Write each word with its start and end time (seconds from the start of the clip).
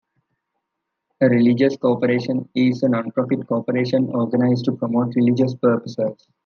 A 1.21 1.27
religious 1.27 1.77
corporation 1.77 2.49
is 2.55 2.81
a 2.81 2.87
nonprofit 2.87 3.45
corporation 3.45 4.09
organized 4.09 4.65
to 4.65 4.71
promote 4.71 5.13
religious 5.15 5.53
purposes. 5.53 6.17